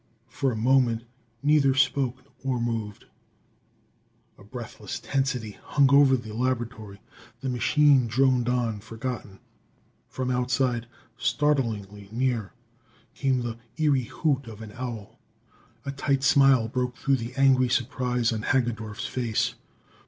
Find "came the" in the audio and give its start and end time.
13.13-13.59